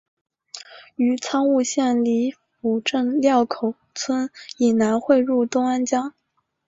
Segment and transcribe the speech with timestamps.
[0.95, 6.15] 于苍梧县梨埠镇料口村以南汇入东安江。